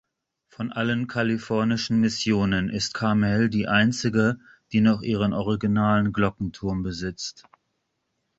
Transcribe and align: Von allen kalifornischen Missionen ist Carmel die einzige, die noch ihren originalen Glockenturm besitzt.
Von 0.47 0.71
allen 0.71 1.05
kalifornischen 1.05 1.99
Missionen 1.99 2.69
ist 2.69 2.95
Carmel 2.95 3.49
die 3.51 3.67
einzige, 3.67 4.39
die 4.71 4.81
noch 4.81 5.03
ihren 5.03 5.31
originalen 5.31 6.11
Glockenturm 6.11 6.81
besitzt. 6.81 7.45